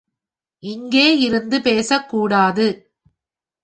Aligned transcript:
இங்கே 0.63 1.17
இருந்து 1.17 1.61
பேசக்கூடாது. 1.61 2.67